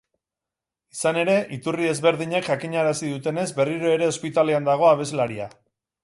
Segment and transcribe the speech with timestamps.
[0.95, 5.49] Izan ere, iturri ezberdinek jakinarazi dutenez, berriro ere ospitalean dago abeslaria.